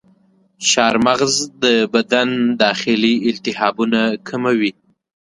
چارمغز 0.69 1.33
د 1.63 1.65
بدن 1.93 2.29
داخلي 2.63 3.13
التهابونه 3.29 4.01
کموي. 4.27 4.71